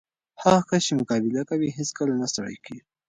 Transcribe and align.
هغه 0.41 0.61
کس 0.69 0.81
چې 0.87 0.93
مقابله 0.99 1.41
کوي، 1.49 1.69
هیڅکله 1.77 2.13
نه 2.21 2.25
ستړی 2.31 2.57
کېږي. 2.65 2.83